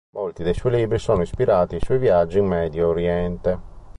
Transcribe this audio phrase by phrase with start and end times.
[0.15, 3.59] Molti dei suoi libri sono ispirati ai suoi viaggi in Medio Oriente.